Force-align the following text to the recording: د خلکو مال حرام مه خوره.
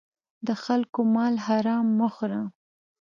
د 0.47 0.49
خلکو 0.63 0.99
مال 1.15 1.35
حرام 1.47 1.85
مه 1.99 2.07
خوره. 2.15 2.41